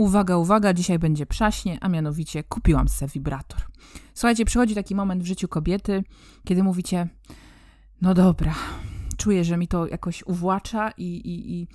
Uwaga, 0.00 0.36
uwaga, 0.36 0.72
dzisiaj 0.72 0.98
będzie 0.98 1.26
przaśnie, 1.26 1.78
a 1.80 1.88
mianowicie 1.88 2.44
kupiłam 2.44 2.88
sobie 2.88 3.10
wibrator. 3.14 3.60
Słuchajcie, 4.14 4.44
przychodzi 4.44 4.74
taki 4.74 4.94
moment 4.94 5.22
w 5.22 5.26
życiu 5.26 5.48
kobiety, 5.48 6.04
kiedy 6.44 6.62
mówicie, 6.62 7.08
no 8.02 8.14
dobra, 8.14 8.54
czuję, 9.16 9.44
że 9.44 9.56
mi 9.56 9.68
to 9.68 9.86
jakoś 9.86 10.22
uwłacza 10.22 10.90
i, 10.96 11.04
i, 11.04 11.52
i 11.52 11.68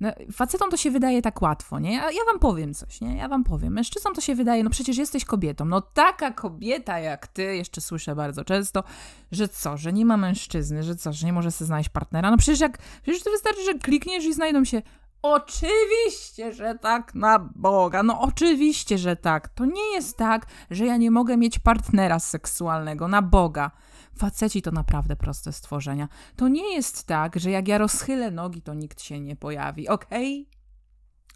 no, 0.00 0.12
facetom 0.32 0.70
to 0.70 0.76
się 0.76 0.90
wydaje 0.90 1.22
tak 1.22 1.42
łatwo, 1.42 1.78
nie? 1.78 1.92
Ja, 1.92 2.10
ja 2.10 2.24
wam 2.26 2.38
powiem 2.38 2.74
coś, 2.74 3.00
nie? 3.00 3.16
Ja 3.16 3.28
wam 3.28 3.44
powiem. 3.44 3.72
Mężczyznom 3.72 4.14
to 4.14 4.20
się 4.20 4.34
wydaje, 4.34 4.64
no 4.64 4.70
przecież 4.70 4.96
jesteś 4.96 5.24
kobietą. 5.24 5.64
No 5.64 5.80
taka 5.80 6.30
kobieta 6.30 6.98
jak 6.98 7.26
ty, 7.26 7.42
jeszcze 7.56 7.80
słyszę 7.80 8.14
bardzo 8.14 8.44
często, 8.44 8.84
że 9.32 9.48
co, 9.48 9.76
że 9.76 9.92
nie 9.92 10.04
ma 10.04 10.16
mężczyzny, 10.16 10.82
że 10.82 10.96
co, 10.96 11.12
że 11.12 11.26
nie 11.26 11.32
może 11.32 11.50
sobie 11.50 11.66
znaleźć 11.66 11.88
partnera. 11.88 12.30
No 12.30 12.36
przecież 12.36 12.60
jak, 12.60 12.78
przecież 13.02 13.22
to 13.22 13.30
wystarczy, 13.30 13.64
że 13.64 13.74
klikniesz 13.74 14.24
i 14.24 14.34
znajdą 14.34 14.64
się 14.64 14.82
Oczywiście, 15.22 16.52
że 16.52 16.78
tak, 16.78 17.14
na 17.14 17.38
Boga. 17.38 18.02
No 18.02 18.20
oczywiście, 18.20 18.98
że 18.98 19.16
tak. 19.16 19.48
To 19.48 19.64
nie 19.64 19.92
jest 19.94 20.16
tak, 20.16 20.46
że 20.70 20.86
ja 20.86 20.96
nie 20.96 21.10
mogę 21.10 21.36
mieć 21.36 21.58
partnera 21.58 22.18
seksualnego, 22.18 23.08
na 23.08 23.22
Boga. 23.22 23.70
Faceci 24.18 24.62
to 24.62 24.70
naprawdę 24.70 25.16
proste 25.16 25.52
stworzenia. 25.52 26.08
To 26.36 26.48
nie 26.48 26.74
jest 26.74 27.06
tak, 27.06 27.40
że 27.40 27.50
jak 27.50 27.68
ja 27.68 27.78
rozchylę 27.78 28.30
nogi, 28.30 28.62
to 28.62 28.74
nikt 28.74 29.02
się 29.02 29.20
nie 29.20 29.36
pojawi, 29.36 29.88
okej? 29.88 30.46
Okay? 30.48 30.61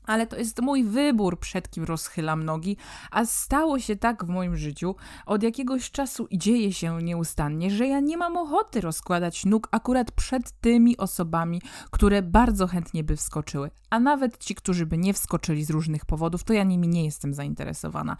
Ale 0.06 0.26
to 0.26 0.36
jest 0.36 0.62
mój 0.62 0.84
wybór, 0.84 1.40
przed 1.40 1.70
kim 1.70 1.84
rozchylam 1.84 2.44
nogi, 2.44 2.76
a 3.10 3.24
stało 3.24 3.78
się 3.78 3.96
tak 3.96 4.24
w 4.24 4.28
moim 4.28 4.56
życiu 4.56 4.94
od 5.26 5.42
jakiegoś 5.42 5.90
czasu 5.90 6.26
i 6.30 6.38
dzieje 6.38 6.72
się 6.72 7.02
nieustannie, 7.02 7.70
że 7.70 7.86
ja 7.86 8.00
nie 8.00 8.16
mam 8.16 8.36
ochoty 8.36 8.80
rozkładać 8.80 9.44
nóg 9.44 9.68
akurat 9.70 10.12
przed 10.12 10.60
tymi 10.60 10.96
osobami, 10.96 11.62
które 11.90 12.22
bardzo 12.22 12.66
chętnie 12.66 13.04
by 13.04 13.16
wskoczyły. 13.16 13.70
A 13.90 14.00
nawet 14.00 14.38
ci, 14.38 14.54
którzy 14.54 14.86
by 14.86 14.98
nie 14.98 15.14
wskoczyli 15.14 15.64
z 15.64 15.70
różnych 15.70 16.06
powodów, 16.06 16.44
to 16.44 16.52
ja 16.52 16.64
nimi 16.64 16.88
nie 16.88 17.04
jestem 17.04 17.34
zainteresowana. 17.34 18.16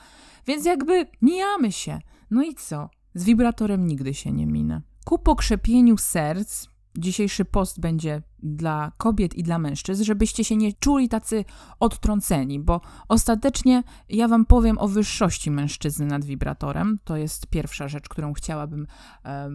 Więc 0.46 0.64
jakby 0.64 1.06
mijamy 1.22 1.72
się. 1.72 1.98
No 2.30 2.42
i 2.42 2.54
co? 2.54 2.90
Z 3.14 3.24
wibratorem 3.24 3.86
nigdy 3.86 4.14
się 4.14 4.32
nie 4.32 4.46
minę. 4.46 4.82
Ku 5.04 5.18
pokrzepieniu 5.18 5.96
serc 5.96 6.66
dzisiejszy 6.98 7.44
post 7.44 7.80
będzie 7.80 8.22
dla 8.42 8.92
kobiet 8.96 9.34
i 9.34 9.42
dla 9.42 9.58
mężczyzn, 9.58 10.04
żebyście 10.04 10.44
się 10.44 10.56
nie 10.56 10.72
czuli 10.72 11.08
tacy 11.08 11.44
odtrąceni, 11.80 12.60
bo 12.60 12.80
ostatecznie 13.08 13.82
ja 14.08 14.28
Wam 14.28 14.46
powiem 14.46 14.78
o 14.78 14.88
wyższości 14.88 15.50
mężczyzny 15.50 16.06
nad 16.06 16.24
wibratorem. 16.24 16.98
To 17.04 17.16
jest 17.16 17.46
pierwsza 17.46 17.88
rzecz, 17.88 18.08
którą 18.08 18.32
chciałabym 18.32 18.86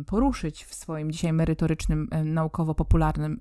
poruszyć 0.07 0.65
w 0.65 0.75
swoim 0.75 1.11
dzisiaj 1.11 1.33
merytorycznym, 1.33 2.09
naukowo-popularnym 2.25 3.39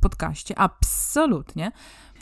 podcaście. 0.00 0.58
Absolutnie. 0.58 1.72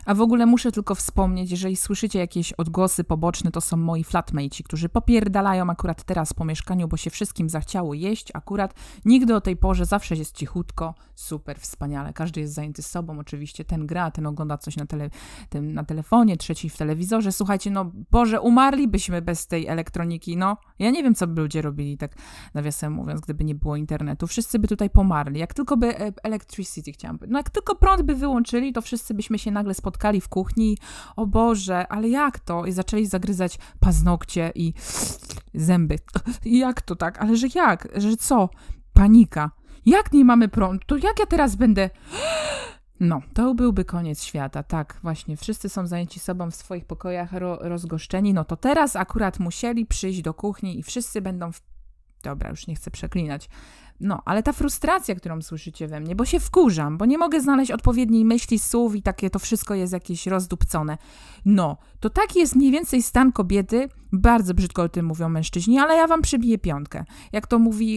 A 0.07 0.15
w 0.15 0.21
ogóle 0.21 0.47
muszę 0.47 0.73
tylko 0.73 0.95
wspomnieć, 0.95 1.51
jeżeli 1.51 1.77
słyszycie 1.77 2.19
jakieś 2.19 2.53
odgłosy 2.53 3.05
poboczne, 3.05 3.51
to 3.51 3.61
są 3.61 3.77
moi 3.77 4.05
flatmate, 4.05 4.63
którzy 4.65 4.89
popierdalają 4.89 5.71
akurat 5.71 6.05
teraz 6.05 6.33
po 6.33 6.45
mieszkaniu, 6.45 6.89
bo 6.89 6.97
się 6.97 7.11
wszystkim 7.11 7.49
zachciało 7.49 7.95
jeść 7.95 8.29
akurat. 8.35 8.75
Nigdy 9.05 9.35
o 9.35 9.41
tej 9.41 9.57
porze, 9.57 9.85
zawsze 9.85 10.15
jest 10.15 10.37
cichutko, 10.37 10.95
super, 11.15 11.59
wspaniale. 11.61 12.13
Każdy 12.13 12.41
jest 12.41 12.55
zajęty 12.55 12.83
sobą, 12.83 13.19
oczywiście 13.19 13.65
ten 13.65 13.87
gra, 13.87 14.11
ten 14.11 14.27
ogląda 14.27 14.59
coś 14.59 14.77
na, 14.77 14.87
tele, 14.87 15.11
tym, 15.49 15.75
na 15.75 15.85
telefonie, 15.85 16.37
trzeci 16.37 16.71
w 16.71 16.77
telewizorze. 16.77 17.33
Słuchajcie, 17.33 17.71
no 17.71 17.91
Boże, 18.11 18.41
umarlibyśmy 18.41 19.23
bez 19.23 19.47
tej 19.47 19.67
elektroniki, 19.67 20.37
no. 20.37 20.57
Ja 20.79 20.91
nie 20.91 21.03
wiem, 21.03 21.15
co 21.15 21.27
by 21.27 21.43
ludzie 21.43 21.63
robili, 21.63 21.99
tak 21.99 22.17
nawiasem 22.55 22.93
mówiąc, 22.93 23.21
gdyby 23.21 23.45
nie 23.45 23.55
było 23.55 23.77
internetu. 23.77 24.27
Wszyscy 24.27 24.59
by 24.59 24.69
tutaj 24.69 24.91
pomarli. 24.91 25.41
Jak 25.41 25.55
tylko 25.55 25.77
by 25.77 25.99
e, 25.99 26.13
electricity, 26.23 26.93
chciałam 26.93 27.19
no 27.29 27.39
jak 27.39 27.51
tylko 27.51 27.75
prąd 27.75 28.03
by 28.03 28.15
wyłączyli, 28.15 28.73
to 28.73 28.83
wszyscy 28.83 29.15
byśmy 29.15 29.39
się 29.39 29.51
nagle 29.51 29.75
spotkali 29.75 29.94
spotkali 29.95 30.21
w 30.21 30.29
kuchni, 30.29 30.79
o 31.17 31.27
Boże, 31.27 31.89
ale 31.89 32.09
jak 32.09 32.39
to? 32.39 32.67
I 32.67 32.73
zaczęli 32.73 33.07
zagryzać 33.07 33.59
paznokcie 33.81 34.53
i 34.55 34.75
zęby. 35.55 35.99
Jak 36.45 36.83
to 36.83 36.97
tak? 36.97 37.23
Ale 37.23 37.37
że 37.37 37.47
jak? 37.55 37.89
Że 37.97 38.17
co? 38.17 38.49
Panika. 38.93 39.51
Jak 39.87 40.13
nie 40.13 40.25
mamy 40.25 40.49
prądu? 40.49 40.85
To 40.87 40.97
jak 40.97 41.19
ja 41.19 41.27
teraz 41.27 41.57
będę... 41.57 41.91
No, 43.01 43.21
to 43.35 43.55
byłby 43.55 43.85
koniec 43.85 44.23
świata, 44.23 44.63
tak, 44.63 44.99
właśnie. 45.03 45.37
Wszyscy 45.37 45.69
są 45.69 45.87
zajęci 45.87 46.21
sobą 46.21 46.51
w 46.51 46.55
swoich 46.55 46.85
pokojach, 46.85 47.33
ro 47.33 47.59
rozgoszczeni. 47.61 48.35
No 48.35 48.45
to 48.45 48.57
teraz 48.57 48.97
akurat 48.97 49.39
musieli 49.39 49.87
przyjść 49.87 50.23
do 50.23 50.35
kuchni 50.35 50.79
i 50.79 50.83
wszyscy 50.83 51.21
będą 51.21 51.53
w... 51.53 51.61
Dobra, 52.25 52.51
już 52.51 52.67
nie 52.67 52.75
chcę 52.75 52.91
przeklinać. 52.91 53.49
No, 54.01 54.23
ale 54.25 54.43
ta 54.43 54.53
frustracja, 54.53 55.15
którą 55.15 55.43
słyszycie 55.43 55.89
we 55.89 56.01
mnie, 56.01 56.17
bo 56.17 56.25
się 56.25 56.41
wkurzam, 56.41 56.99
bo 56.99 57.05
nie 57.05 57.19
mogę 57.19 57.41
znaleźć 57.41 57.71
odpowiedniej 57.71 58.25
myśli, 58.25 58.59
słów 58.59 58.97
i 58.97 59.03
takie 59.03 59.31
to 59.31 59.39
wszystko 59.39 59.75
jest 59.75 59.93
jakieś 59.93 60.27
rozdupcone. 60.27 60.99
No, 61.45 61.77
to 62.01 62.11
taki 62.11 62.39
jest 62.39 62.57
mniej 62.57 62.71
więcej 62.71 63.03
stan 63.03 63.33
kobiety. 63.33 63.89
Bardzo 64.13 64.55
brzydko 64.55 64.83
o 64.83 64.89
tym 64.89 65.07
mówią 65.07 65.29
mężczyźni, 65.29 65.79
ale 65.79 65.97
ja 65.97 66.07
wam 66.07 66.23
przybiję 66.23 66.59
piątkę. 66.59 67.05
Jak 67.33 67.47
to 67.47 67.59
mówi, 67.59 67.95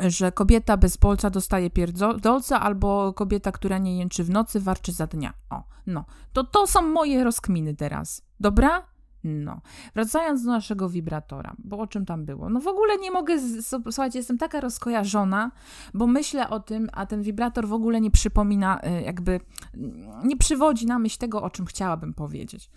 yy, 0.00 0.10
że 0.10 0.32
kobieta 0.32 0.76
bez 0.76 0.96
polca 0.96 1.30
dostaje 1.30 1.70
pierdolca, 1.70 2.60
albo 2.60 3.12
kobieta, 3.12 3.52
która 3.52 3.78
nie 3.78 3.98
jęczy 3.98 4.24
w 4.24 4.30
nocy, 4.30 4.60
warczy 4.60 4.92
za 4.92 5.06
dnia. 5.06 5.32
O, 5.50 5.64
no. 5.86 6.04
To 6.32 6.44
to 6.44 6.66
są 6.66 6.82
moje 6.82 7.24
rozkminy 7.24 7.74
teraz. 7.74 8.22
Dobra? 8.40 8.97
No, 9.24 9.60
wracając 9.94 10.44
do 10.44 10.50
naszego 10.50 10.88
wibratora, 10.88 11.54
bo 11.58 11.78
o 11.78 11.86
czym 11.86 12.06
tam 12.06 12.24
było? 12.24 12.48
No 12.48 12.60
w 12.60 12.66
ogóle 12.66 12.96
nie 12.98 13.10
mogę, 13.10 13.36
słuchajcie, 13.90 14.18
jestem 14.18 14.38
taka 14.38 14.60
rozkojarzona, 14.60 15.50
bo 15.94 16.06
myślę 16.06 16.50
o 16.50 16.60
tym, 16.60 16.88
a 16.92 17.06
ten 17.06 17.22
wibrator 17.22 17.68
w 17.68 17.72
ogóle 17.72 18.00
nie 18.00 18.10
przypomina, 18.10 18.80
y, 18.80 19.02
jakby 19.02 19.40
nie 20.24 20.36
przywodzi 20.36 20.86
na 20.86 20.98
myśl 20.98 21.18
tego, 21.18 21.42
o 21.42 21.50
czym 21.50 21.66
chciałabym 21.66 22.14
powiedzieć. 22.14 22.70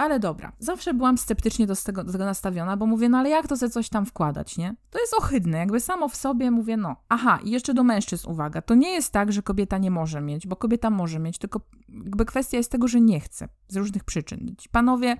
Ale 0.00 0.20
dobra, 0.20 0.52
zawsze 0.58 0.94
byłam 0.94 1.18
sceptycznie 1.18 1.66
do 1.66 1.76
tego, 1.76 2.04
do 2.04 2.12
tego 2.12 2.24
nastawiona, 2.24 2.76
bo 2.76 2.86
mówię, 2.86 3.08
no 3.08 3.18
ale 3.18 3.28
jak 3.28 3.48
to 3.48 3.56
sobie 3.56 3.70
coś 3.70 3.88
tam 3.88 4.06
wkładać, 4.06 4.56
nie? 4.56 4.76
To 4.90 5.00
jest 5.00 5.14
ohydne, 5.14 5.58
jakby 5.58 5.80
samo 5.80 6.08
w 6.08 6.16
sobie 6.16 6.50
mówię, 6.50 6.76
no. 6.76 6.96
Aha, 7.08 7.38
i 7.44 7.50
jeszcze 7.50 7.74
do 7.74 7.84
mężczyzn 7.84 8.30
uwaga, 8.30 8.62
to 8.62 8.74
nie 8.74 8.90
jest 8.90 9.12
tak, 9.12 9.32
że 9.32 9.42
kobieta 9.42 9.78
nie 9.78 9.90
może 9.90 10.20
mieć, 10.20 10.46
bo 10.46 10.56
kobieta 10.56 10.90
może 10.90 11.18
mieć, 11.18 11.38
tylko 11.38 11.60
jakby 11.88 12.24
kwestia 12.24 12.56
jest 12.56 12.72
tego, 12.72 12.88
że 12.88 13.00
nie 13.00 13.20
chce, 13.20 13.48
z 13.68 13.76
różnych 13.76 14.04
przyczyn. 14.04 14.54
Ci 14.58 14.68
panowie 14.68 15.16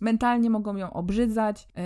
mentalnie 0.00 0.50
mogą 0.50 0.76
ją 0.76 0.92
obrzydzać, 0.92 1.68
yy, 1.76 1.82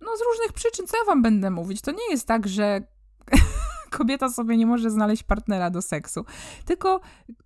no 0.00 0.16
z 0.16 0.20
różnych 0.30 0.52
przyczyn, 0.52 0.86
co 0.86 0.96
ja 0.96 1.04
wam 1.04 1.22
będę 1.22 1.50
mówić, 1.50 1.80
to 1.80 1.90
nie 1.90 2.10
jest 2.10 2.26
tak, 2.26 2.48
że 2.48 2.82
kobieta 3.98 4.28
sobie 4.28 4.56
nie 4.56 4.66
może 4.66 4.90
znaleźć 4.90 5.22
partnera 5.22 5.70
do 5.70 5.82
seksu, 5.82 6.24
tylko 6.64 7.00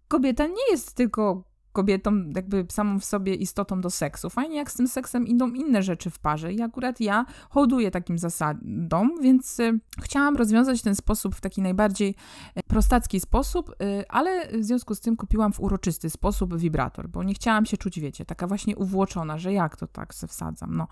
kobieta 0.09 0.47
nie 0.47 0.71
jest 0.71 0.95
tylko 0.95 1.54
kobietą 1.75 2.25
jakby 2.35 2.67
samą 2.71 3.01
w 3.01 3.05
sobie 3.05 3.35
istotą 3.35 3.81
do 3.81 3.91
seksu. 3.91 4.31
Fajnie 4.31 4.57
jak 4.57 4.71
z 4.71 4.75
tym 4.75 4.89
seksem 4.89 5.27
idą 5.27 5.53
inne 5.53 5.83
rzeczy 5.83 6.11
w 6.11 6.19
parze 6.19 6.53
i 6.53 6.63
akurat 6.63 7.01
ja 7.01 7.27
hołduję 7.51 7.91
takim 7.91 8.19
zasadom, 8.19 9.11
więc 9.23 9.61
y, 9.61 9.81
chciałam 10.03 10.37
rozwiązać 10.37 10.83
ten 10.83 10.95
sposób 10.95 11.35
w 11.35 11.41
taki 11.41 11.63
najbardziej 11.63 12.15
y, 12.59 12.63
prostacki 12.63 13.21
sposób, 13.21 13.71
y, 13.71 14.05
ale 14.09 14.49
w 14.59 14.65
związku 14.65 14.95
z 14.95 15.01
tym 15.01 15.17
kupiłam 15.17 15.53
w 15.53 15.61
uroczysty 15.61 16.11
sposób 16.11 16.57
wibrator, 16.57 17.09
bo 17.09 17.23
nie 17.23 17.35
chciałam 17.35 17.67
się 17.67 17.77
czuć, 17.77 18.01
wiecie, 18.01 18.25
taka 18.25 18.47
właśnie 18.47 18.77
uwłoczona, 18.77 19.39
że 19.39 19.53
jak 19.53 19.77
to 19.77 19.87
tak 19.87 20.15
se 20.15 20.27
wsadzam, 20.27 20.77
no. 20.77 20.89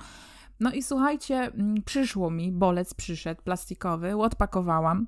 No 0.60 0.72
i 0.72 0.82
słuchajcie, 0.82 1.36
mm, 1.36 1.82
przyszło 1.84 2.30
mi, 2.30 2.52
bolec 2.52 2.94
przyszedł, 2.94 3.42
plastikowy, 3.42 4.16
odpakowałam. 4.16 5.06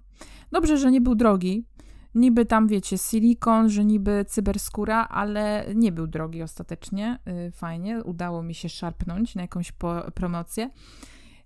Dobrze, 0.53 0.79
że 0.79 0.91
nie 0.91 1.01
był 1.01 1.15
drogi, 1.15 1.65
Niby 2.15 2.47
tam, 2.47 2.69
wiecie, 2.69 2.99
silikon, 2.99 3.71
że 3.71 3.85
niby 3.85 4.25
cyberskóra, 4.29 5.09
ale 5.09 5.67
nie 5.75 5.93
był 5.93 6.07
drogi 6.07 6.43
ostatecznie. 6.43 7.19
Yy, 7.27 7.51
fajnie, 7.51 8.03
udało 8.05 8.43
mi 8.43 8.55
się 8.55 8.69
szarpnąć 8.69 9.35
na 9.35 9.43
jakąś 9.43 9.73
promocję. 10.15 10.71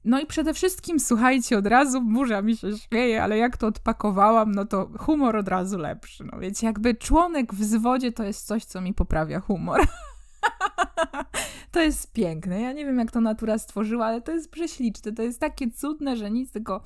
No 0.05 0.21
i 0.21 0.27
przede 0.27 0.55
wszystkim, 0.55 1.01
słuchajcie, 1.01 1.59
od 1.59 1.67
razu 1.67 2.03
burza 2.03 2.43
mi 2.43 2.57
się 2.57 2.79
śmieje, 2.79 3.23
ale 3.23 3.39
jak 3.39 3.57
to 3.57 3.67
odpakowałam, 3.67 4.53
no 4.53 4.65
to 4.65 4.91
humor 4.99 5.37
od 5.37 5.49
razu 5.49 5.79
lepszy. 5.79 6.25
No 6.33 6.39
wiecie, 6.39 6.67
jakby 6.67 6.95
członek 6.95 7.55
w 7.55 7.65
zwodzie 7.65 8.13
to 8.13 8.25
jest 8.25 8.47
coś, 8.47 8.65
co 8.65 8.81
mi 8.81 8.95
poprawia 8.95 9.41
humor. 9.41 9.81
to 11.73 11.81
jest 11.81 12.13
piękne. 12.13 12.61
Ja 12.61 12.73
nie 12.73 12.85
wiem, 12.85 12.99
jak 12.99 13.11
to 13.11 13.21
natura 13.21 13.59
stworzyła, 13.59 14.07
ale 14.07 14.21
to 14.21 14.33
jest 14.33 14.51
prześliczne. 14.51 15.13
To 15.13 15.23
jest 15.23 15.41
takie 15.41 15.71
cudne, 15.71 16.17
że 16.17 16.31
nic, 16.31 16.53
tylko 16.53 16.83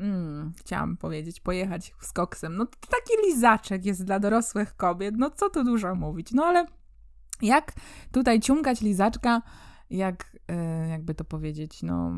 mm, 0.00 0.52
chciałam 0.58 0.96
powiedzieć, 0.96 1.40
pojechać 1.40 1.94
z 2.00 2.12
koksem. 2.12 2.56
No 2.56 2.66
to 2.66 2.76
taki 2.80 3.26
lizaczek 3.26 3.84
jest 3.84 4.04
dla 4.04 4.18
dorosłych 4.18 4.76
kobiet, 4.76 5.14
no 5.18 5.30
co 5.30 5.50
tu 5.50 5.64
dużo 5.64 5.94
mówić. 5.94 6.32
No 6.32 6.44
ale 6.44 6.66
jak 7.42 7.72
tutaj 8.12 8.40
ciągać 8.40 8.80
lizaczka, 8.80 9.42
jak, 9.90 10.36
yy, 10.48 10.88
jakby 10.88 11.14
to 11.14 11.24
powiedzieć, 11.24 11.82
no... 11.82 12.12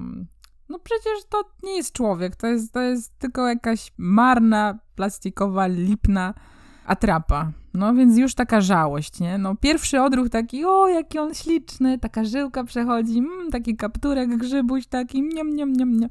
No 0.68 0.78
przecież 0.78 1.24
to 1.28 1.44
nie 1.62 1.76
jest 1.76 1.92
człowiek, 1.92 2.36
to 2.36 2.46
jest, 2.46 2.72
to 2.72 2.80
jest 2.80 3.18
tylko 3.18 3.48
jakaś 3.48 3.92
marna, 3.98 4.78
plastikowa, 4.94 5.66
lipna 5.66 6.34
atrapa. 6.86 7.52
No 7.74 7.94
więc 7.94 8.18
już 8.18 8.34
taka 8.34 8.60
żałość, 8.60 9.20
nie? 9.20 9.38
No 9.38 9.56
pierwszy 9.56 10.00
odruch 10.00 10.30
taki, 10.30 10.64
o 10.64 10.88
jaki 10.88 11.18
on 11.18 11.34
śliczny, 11.34 11.98
taka 11.98 12.24
żyłka 12.24 12.64
przechodzi, 12.64 13.18
mm, 13.18 13.50
taki 13.50 13.76
kapturek 13.76 14.36
grzybuś 14.36 14.86
taki, 14.86 15.22
mniam, 15.22 15.46
mniam, 15.46 15.68
mniam, 15.68 15.88
mniam 15.88 16.10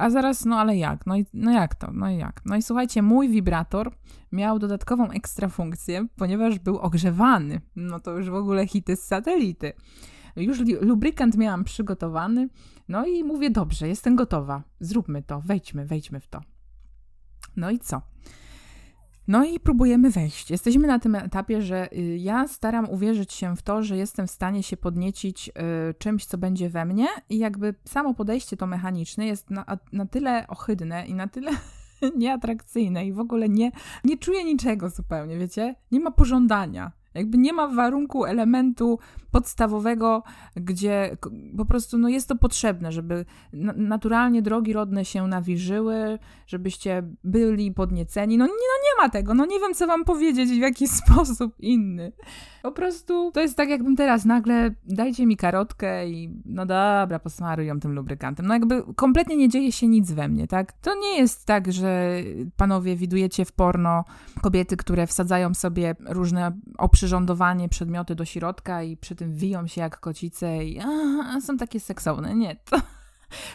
A 0.00 0.10
zaraz, 0.10 0.44
no 0.44 0.58
ale 0.58 0.76
jak? 0.76 1.06
No, 1.06 1.16
i, 1.16 1.26
no 1.34 1.52
jak 1.52 1.74
to? 1.74 1.92
No 1.92 2.10
i 2.10 2.16
jak? 2.16 2.42
No 2.44 2.56
i 2.56 2.62
słuchajcie, 2.62 3.02
mój 3.02 3.28
wibrator 3.28 3.92
miał 4.32 4.58
dodatkową 4.58 5.10
ekstra 5.10 5.48
funkcję, 5.48 6.06
ponieważ 6.16 6.58
był 6.58 6.78
ogrzewany. 6.78 7.60
No 7.76 8.00
to 8.00 8.16
już 8.16 8.30
w 8.30 8.34
ogóle 8.34 8.66
hity 8.66 8.96
z 8.96 9.02
satelity. 9.02 9.72
Już 10.36 10.58
lubrykant 10.80 11.36
miałam 11.36 11.64
przygotowany, 11.64 12.48
no 12.88 13.06
i 13.06 13.24
mówię, 13.24 13.50
dobrze, 13.50 13.88
jestem 13.88 14.16
gotowa, 14.16 14.62
zróbmy 14.80 15.22
to, 15.22 15.40
wejdźmy, 15.40 15.86
wejdźmy 15.86 16.20
w 16.20 16.28
to. 16.28 16.40
No 17.56 17.70
i 17.70 17.78
co? 17.78 18.02
No 19.30 19.44
i 19.44 19.60
próbujemy 19.60 20.10
wejść. 20.10 20.50
Jesteśmy 20.50 20.86
na 20.86 20.98
tym 20.98 21.14
etapie, 21.14 21.62
że 21.62 21.92
y, 21.92 22.16
ja 22.16 22.48
staram 22.48 22.90
uwierzyć 22.90 23.32
się 23.32 23.56
w 23.56 23.62
to, 23.62 23.82
że 23.82 23.96
jestem 23.96 24.26
w 24.26 24.30
stanie 24.30 24.62
się 24.62 24.76
podniecić 24.76 25.48
y, 25.48 25.52
czymś, 25.94 26.26
co 26.26 26.38
będzie 26.38 26.70
we 26.70 26.84
mnie, 26.84 27.06
i 27.28 27.38
jakby 27.38 27.74
samo 27.84 28.14
podejście 28.14 28.56
to 28.56 28.66
mechaniczne 28.66 29.26
jest 29.26 29.50
na, 29.50 29.64
na 29.92 30.06
tyle 30.06 30.46
ohydne 30.48 31.06
i 31.06 31.14
na 31.14 31.28
tyle 31.28 31.50
nieatrakcyjne 32.16 33.06
i 33.06 33.12
w 33.12 33.18
ogóle 33.18 33.48
nie, 33.48 33.72
nie 34.04 34.18
czuję 34.18 34.44
niczego 34.44 34.88
zupełnie, 34.88 35.38
wiecie? 35.38 35.74
Nie 35.92 36.00
ma 36.00 36.10
pożądania. 36.10 36.92
Jakby 37.14 37.38
nie 37.38 37.52
ma 37.52 37.68
warunku, 37.68 38.24
elementu 38.24 38.98
podstawowego, 39.30 40.22
gdzie 40.56 41.16
po 41.56 41.64
prostu 41.64 41.98
no, 41.98 42.08
jest 42.08 42.28
to 42.28 42.36
potrzebne, 42.36 42.92
żeby 42.92 43.24
naturalnie 43.76 44.42
drogi 44.42 44.72
rodne 44.72 45.04
się 45.04 45.26
nawilżyły, 45.26 46.18
żebyście 46.46 47.02
byli 47.24 47.72
podnieceni. 47.72 48.38
No 48.38 48.46
nie, 48.46 48.52
no 48.52 48.56
nie 48.84 49.04
ma 49.04 49.10
tego, 49.10 49.34
no 49.34 49.46
nie 49.46 49.60
wiem, 49.60 49.74
co 49.74 49.86
wam 49.86 50.04
powiedzieć 50.04 50.50
w 50.50 50.56
jaki 50.60 50.88
sposób 50.98 51.54
inny. 51.58 52.12
Po 52.62 52.72
prostu 52.72 53.30
to 53.34 53.40
jest 53.40 53.56
tak, 53.56 53.68
jakbym 53.68 53.96
teraz 53.96 54.24
nagle 54.24 54.74
dajcie 54.84 55.26
mi 55.26 55.36
karotkę 55.36 56.08
i 56.08 56.42
no 56.44 56.66
dobra, 56.66 57.18
posmaruj 57.18 57.66
ją 57.66 57.80
tym 57.80 57.92
lubrykantem. 57.92 58.46
No 58.46 58.54
jakby 58.54 58.82
kompletnie 58.96 59.36
nie 59.36 59.48
dzieje 59.48 59.72
się 59.72 59.88
nic 59.88 60.12
we 60.12 60.28
mnie, 60.28 60.46
tak? 60.46 60.72
To 60.72 60.94
nie 60.94 61.18
jest 61.18 61.46
tak, 61.46 61.72
że 61.72 62.12
panowie 62.56 62.96
widujecie 62.96 63.44
w 63.44 63.52
porno 63.52 64.04
kobiety, 64.42 64.76
które 64.76 65.06
wsadzają 65.06 65.54
sobie 65.54 65.94
różne 66.06 66.52
oprzyrządowanie, 66.78 67.68
przedmioty 67.68 68.14
do 68.14 68.24
środka 68.24 68.82
i 68.82 68.96
przy 68.96 69.14
tym 69.14 69.34
wiją 69.34 69.66
się 69.66 69.80
jak 69.80 70.00
kocice 70.00 70.64
i 70.64 70.80
a, 70.80 71.40
są 71.40 71.56
takie 71.56 71.80
seksowne. 71.80 72.34
Nie, 72.34 72.56
to 72.56 72.80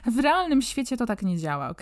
w 0.18 0.20
realnym 0.20 0.62
świecie 0.62 0.98
to 0.98 1.06
tak 1.06 1.24
nie 1.24 1.38
działa, 1.38 1.70
ok? 1.70 1.82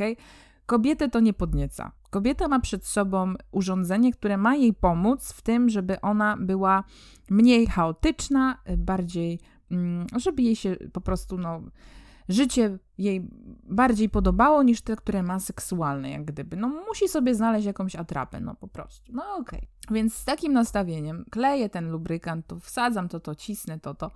Kobietę 0.65 1.10
to 1.10 1.19
nie 1.19 1.33
podnieca. 1.33 1.92
Kobieta 2.10 2.48
ma 2.48 2.60
przed 2.60 2.86
sobą 2.86 3.33
urządzenie, 3.51 4.12
które 4.12 4.38
ma 4.38 4.56
jej 4.56 4.74
pomóc 4.74 5.33
w 5.33 5.42
tym, 5.42 5.69
żeby 5.69 6.01
ona 6.01 6.38
była 6.39 6.83
mniej 7.30 7.68
chaotyczna, 7.68 8.57
bardziej, 8.77 9.39
mm, 9.71 10.07
żeby 10.15 10.42
jej 10.42 10.56
się 10.56 10.75
po 10.94 11.01
prostu, 11.01 11.38
no, 11.38 11.62
życie 12.30 12.80
jej 12.98 13.27
bardziej 13.63 14.10
podobało 14.10 14.63
niż 14.63 14.81
te, 14.81 14.95
które 14.95 15.24
ma 15.24 15.39
seksualne, 15.39 16.10
jak 16.10 16.25
gdyby. 16.25 16.57
No, 16.57 16.68
musi 16.88 17.07
sobie 17.07 17.36
znaleźć 17.36 17.66
jakąś 17.66 17.95
atrapę, 17.95 18.39
no 18.39 18.56
po 18.56 18.68
prostu. 18.68 19.12
No 19.13 19.24
okej. 19.36 19.59
Okay. 19.59 19.95
Więc 19.95 20.13
z 20.13 20.25
takim 20.25 20.54
nastawieniem 20.54 21.25
kleję 21.31 21.69
ten 21.69 21.92
lubrykant, 21.92 22.48
tu 22.48 22.59
wsadzam 22.59 23.09
to, 23.09 23.19
to, 23.19 23.36
cisnę 23.36 23.80
to, 23.80 23.94
to. 23.94 24.12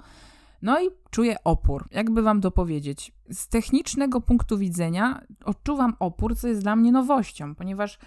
No 0.61 0.81
i 0.81 0.89
czuję 1.09 1.35
opór. 1.43 1.87
Jakby 1.91 2.21
wam 2.21 2.41
to 2.41 2.51
powiedzieć? 2.51 3.11
Z 3.31 3.47
technicznego 3.47 4.21
punktu 4.21 4.57
widzenia 4.57 5.21
odczuwam 5.45 5.95
opór, 5.99 6.37
co 6.37 6.47
jest 6.47 6.61
dla 6.61 6.75
mnie 6.75 6.91
nowością, 6.91 7.55
ponieważ 7.55 7.99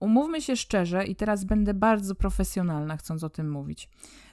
umówmy 0.00 0.42
się 0.42 0.56
szczerze, 0.56 1.04
i 1.04 1.16
teraz 1.16 1.44
będę 1.44 1.74
bardzo 1.74 2.14
profesjonalna, 2.14 2.96
chcąc 2.96 3.24
o 3.24 3.30
tym 3.30 3.50
mówić. 3.50 3.88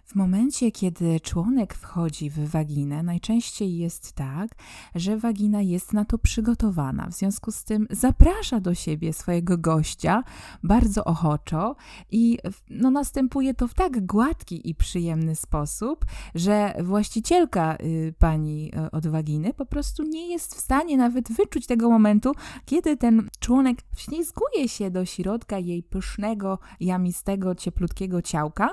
W 0.06 0.16
momencie, 0.16 0.72
kiedy 0.72 1.19
członek 1.19 1.74
wchodzi 1.74 2.30
w 2.30 2.50
waginę, 2.50 3.04
najczęściej 3.04 3.78
jest 3.78 4.13
tak, 4.13 4.50
że 4.96 5.18
wagina 5.18 5.62
jest 5.62 5.94
na 5.94 6.06
to 6.06 6.18
przygotowana. 6.18 7.07
W 7.07 7.13
związku 7.13 7.52
z 7.52 7.63
tym 7.63 7.88
zaprasza 7.90 8.60
do 8.60 8.74
siebie 8.74 9.13
swojego 9.13 9.57
gościa 9.57 10.24
bardzo 10.63 11.06
ochoczo 11.06 11.75
i 12.12 12.38
no, 12.69 12.92
następuje 12.92 13.54
to 13.54 13.68
w 13.68 13.74
tak 13.74 14.06
gładki 14.06 14.69
i 14.69 14.75
przyjemny 14.75 15.36
sposób, 15.36 16.06
że 16.36 16.74
właścicielka 16.84 17.75
y, 17.75 18.13
pani 18.19 18.72
y, 18.88 18.92
od 18.92 19.07
waginy 19.07 19.54
po 19.54 19.66
prostu 19.66 20.04
nie 20.04 20.28
jest 20.28 20.56
w 20.56 20.60
stanie 20.60 20.98
nawet 20.98 21.31
wyczuć 21.31 21.68
tego 21.68 21.90
momentu, 21.90 22.31
kiedy 22.66 22.98
ten 22.98 23.30
członek 23.40 23.78
wślizguje 23.96 24.69
się 24.69 24.92
do 24.92 25.06
środka 25.06 25.60
jej 25.60 25.84
pysznego, 25.84 26.60
jamistego, 26.80 27.56
cieplutkiego 27.56 28.22
ciałka, 28.22 28.69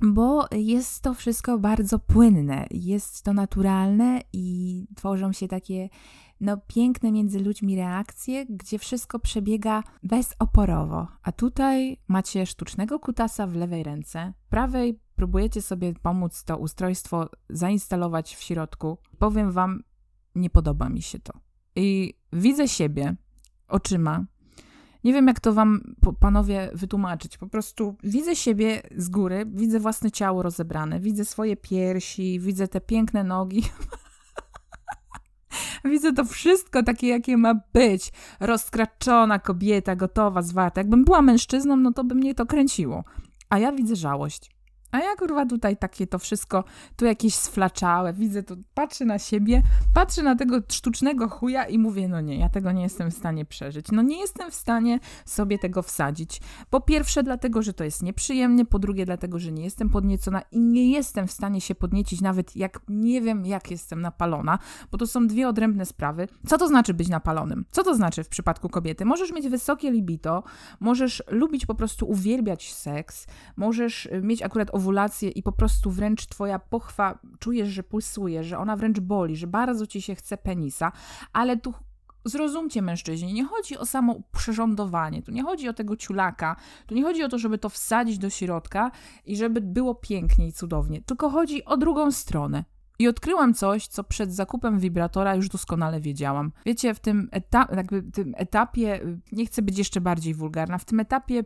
bo 0.00 0.46
jest 0.52 0.75
to 1.02 1.14
wszystko 1.14 1.58
bardzo 1.58 1.98
płynne, 1.98 2.66
jest 2.70 3.22
to 3.22 3.32
naturalne 3.32 4.20
i 4.32 4.86
tworzą 4.96 5.32
się 5.32 5.48
takie 5.48 5.88
no, 6.40 6.56
piękne 6.56 7.12
między 7.12 7.40
ludźmi 7.40 7.76
reakcje, 7.76 8.46
gdzie 8.46 8.78
wszystko 8.78 9.18
przebiega 9.18 9.82
bezoporowo. 10.02 11.08
A 11.22 11.32
tutaj 11.32 12.00
macie 12.08 12.46
sztucznego 12.46 12.98
kutasa 12.98 13.46
w 13.46 13.54
lewej 13.54 13.82
ręce, 13.82 14.32
prawej 14.48 15.00
próbujecie 15.16 15.62
sobie 15.62 15.94
pomóc 15.94 16.44
to 16.44 16.56
ustrojstwo 16.56 17.30
zainstalować 17.50 18.36
w 18.36 18.42
środku. 18.42 18.98
Powiem 19.18 19.52
wam, 19.52 19.82
nie 20.34 20.50
podoba 20.50 20.88
mi 20.88 21.02
się 21.02 21.18
to. 21.18 21.32
I 21.76 22.14
widzę 22.32 22.68
siebie 22.68 23.16
oczyma, 23.68 24.24
nie 25.06 25.12
wiem, 25.12 25.26
jak 25.26 25.40
to 25.40 25.52
wam, 25.52 25.94
panowie, 26.20 26.70
wytłumaczyć. 26.74 27.38
Po 27.38 27.46
prostu 27.46 27.96
widzę 28.02 28.36
siebie 28.36 28.82
z 28.96 29.08
góry, 29.08 29.46
widzę 29.46 29.80
własne 29.80 30.10
ciało 30.10 30.42
rozebrane, 30.42 31.00
widzę 31.00 31.24
swoje 31.24 31.56
piersi, 31.56 32.40
widzę 32.40 32.68
te 32.68 32.80
piękne 32.80 33.24
nogi. 33.24 33.62
widzę 35.84 36.12
to 36.12 36.24
wszystko 36.24 36.82
takie, 36.82 37.08
jakie 37.08 37.36
ma 37.36 37.54
być. 37.72 38.12
Rozkraczona 38.40 39.38
kobieta, 39.38 39.96
gotowa, 39.96 40.42
zwarta. 40.42 40.80
Jakbym 40.80 41.04
była 41.04 41.22
mężczyzną, 41.22 41.76
no 41.76 41.92
to 41.92 42.04
by 42.04 42.14
mnie 42.14 42.34
to 42.34 42.46
kręciło. 42.46 43.04
A 43.48 43.58
ja 43.58 43.72
widzę 43.72 43.96
żałość. 43.96 44.55
A 44.96 45.00
ja 45.00 45.16
kurwa 45.16 45.46
tutaj 45.46 45.76
takie 45.76 46.06
to 46.06 46.18
wszystko, 46.18 46.64
tu 46.96 47.04
jakieś 47.04 47.34
sflaczałe, 47.34 48.12
widzę 48.12 48.42
to, 48.42 48.56
patrzę 48.74 49.04
na 49.04 49.18
siebie, 49.18 49.62
patrzę 49.94 50.22
na 50.22 50.36
tego 50.36 50.56
sztucznego 50.68 51.28
chuja 51.28 51.64
i 51.64 51.78
mówię, 51.78 52.08
no 52.08 52.20
nie, 52.20 52.38
ja 52.38 52.48
tego 52.48 52.72
nie 52.72 52.82
jestem 52.82 53.10
w 53.10 53.14
stanie 53.14 53.44
przeżyć. 53.44 53.86
No 53.92 54.02
nie 54.02 54.20
jestem 54.20 54.50
w 54.50 54.54
stanie 54.54 54.98
sobie 55.24 55.58
tego 55.58 55.82
wsadzić. 55.82 56.40
Po 56.70 56.80
pierwsze 56.80 57.22
dlatego, 57.22 57.62
że 57.62 57.72
to 57.72 57.84
jest 57.84 58.02
nieprzyjemnie, 58.02 58.64
po 58.64 58.78
drugie 58.78 59.06
dlatego, 59.06 59.38
że 59.38 59.52
nie 59.52 59.64
jestem 59.64 59.88
podniecona 59.88 60.42
i 60.52 60.60
nie 60.60 60.90
jestem 60.90 61.26
w 61.26 61.32
stanie 61.32 61.60
się 61.60 61.74
podniecić 61.74 62.20
nawet 62.20 62.56
jak 62.56 62.80
nie 62.88 63.20
wiem 63.20 63.46
jak 63.46 63.70
jestem 63.70 64.00
napalona, 64.00 64.58
bo 64.90 64.98
to 64.98 65.06
są 65.06 65.26
dwie 65.26 65.48
odrębne 65.48 65.86
sprawy. 65.86 66.28
Co 66.46 66.58
to 66.58 66.68
znaczy 66.68 66.94
być 66.94 67.08
napalonym? 67.08 67.64
Co 67.70 67.84
to 67.84 67.94
znaczy 67.94 68.24
w 68.24 68.28
przypadku 68.28 68.68
kobiety? 68.68 69.04
Możesz 69.04 69.32
mieć 69.32 69.48
wysokie 69.48 69.90
libido, 69.90 70.42
możesz 70.80 71.22
lubić 71.30 71.66
po 71.66 71.74
prostu 71.74 72.08
uwielbiać 72.08 72.74
seks, 72.74 73.26
możesz 73.56 74.08
mieć 74.22 74.42
akurat 74.42 74.70
owulację 74.86 75.30
i 75.30 75.42
po 75.42 75.52
prostu 75.52 75.90
wręcz 75.90 76.26
twoja 76.26 76.58
pochwa 76.58 77.18
czujesz, 77.38 77.68
że 77.68 77.82
pulsuje, 77.82 78.44
że 78.44 78.58
ona 78.58 78.76
wręcz 78.76 79.00
boli, 79.00 79.36
że 79.36 79.46
bardzo 79.46 79.86
ci 79.86 80.02
się 80.02 80.14
chce 80.14 80.36
penisa, 80.36 80.92
ale 81.32 81.56
tu 81.56 81.74
Zrozumcie 82.24 82.82
mężczyźni, 82.82 83.32
nie 83.32 83.44
chodzi 83.44 83.78
o 83.78 83.86
samo 83.86 84.16
przyrządowanie, 84.32 85.22
tu 85.22 85.32
nie 85.32 85.42
chodzi 85.42 85.68
o 85.68 85.72
tego 85.72 85.96
ciulaka, 85.96 86.56
tu 86.86 86.94
nie 86.94 87.02
chodzi 87.02 87.22
o 87.22 87.28
to, 87.28 87.38
żeby 87.38 87.58
to 87.58 87.68
wsadzić 87.68 88.18
do 88.18 88.30
środka 88.30 88.90
i 89.26 89.36
żeby 89.36 89.60
było 89.60 89.94
pięknie 89.94 90.46
i 90.46 90.52
cudownie, 90.52 91.02
tylko 91.02 91.30
chodzi 91.30 91.64
o 91.64 91.76
drugą 91.76 92.12
stronę. 92.12 92.64
I 92.98 93.08
odkryłam 93.08 93.54
coś, 93.54 93.86
co 93.86 94.04
przed 94.04 94.34
zakupem 94.34 94.78
wibratora 94.78 95.34
już 95.34 95.48
doskonale 95.48 96.00
wiedziałam. 96.00 96.52
Wiecie, 96.64 96.94
w 96.94 97.00
tym, 97.00 97.28
eta 97.32 97.68
jakby 97.76 98.02
tym 98.02 98.34
etapie, 98.36 99.00
nie 99.32 99.46
chcę 99.46 99.62
być 99.62 99.78
jeszcze 99.78 100.00
bardziej 100.00 100.34
wulgarna, 100.34 100.78
w 100.78 100.84
tym 100.84 101.00
etapie 101.00 101.44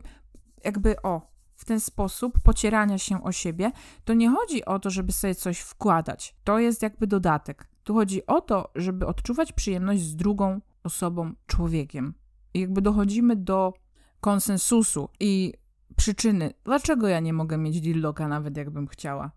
jakby 0.64 1.02
o, 1.02 1.29
w 1.60 1.64
ten 1.64 1.80
sposób 1.80 2.38
pocierania 2.42 2.98
się 2.98 3.24
o 3.24 3.32
siebie, 3.32 3.72
to 4.04 4.14
nie 4.14 4.30
chodzi 4.30 4.64
o 4.64 4.78
to, 4.78 4.90
żeby 4.90 5.12
sobie 5.12 5.34
coś 5.34 5.58
wkładać. 5.58 6.36
To 6.44 6.58
jest 6.58 6.82
jakby 6.82 7.06
dodatek. 7.06 7.68
Tu 7.84 7.94
chodzi 7.94 8.26
o 8.26 8.40
to, 8.40 8.70
żeby 8.74 9.06
odczuwać 9.06 9.52
przyjemność 9.52 10.02
z 10.02 10.16
drugą 10.16 10.60
osobą, 10.84 11.32
człowiekiem. 11.46 12.14
I 12.54 12.60
jakby 12.60 12.82
dochodzimy 12.82 13.36
do 13.36 13.72
konsensusu 14.20 15.08
i 15.20 15.54
przyczyny, 15.96 16.54
dlaczego 16.64 17.08
ja 17.08 17.20
nie 17.20 17.32
mogę 17.32 17.58
mieć 17.58 17.80
dildoka 17.80 18.28
nawet 18.28 18.56
jakbym 18.56 18.88
chciała. 18.88 19.30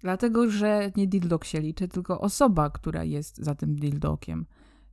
Dlatego, 0.00 0.50
że 0.50 0.92
nie 0.96 1.06
dildok 1.06 1.44
się 1.44 1.60
liczy, 1.60 1.88
tylko 1.88 2.20
osoba, 2.20 2.70
która 2.70 3.04
jest 3.04 3.38
za 3.38 3.54
tym 3.54 3.76
dildokiem. 3.76 4.46